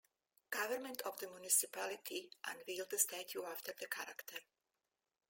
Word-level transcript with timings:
Government 0.49 0.99
of 1.01 1.19
the 1.19 1.27
municipality 1.29 2.31
unveiled 2.45 2.91
a 2.91 2.97
statue 2.97 3.43
after 3.43 3.71
the 3.79 3.85
character. 3.85 4.39